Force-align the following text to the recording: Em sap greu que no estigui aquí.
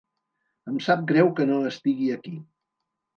Em 0.71 0.79
sap 0.85 1.03
greu 1.11 1.29
que 1.39 1.45
no 1.49 1.57
estigui 1.73 2.09
aquí. 2.17 2.33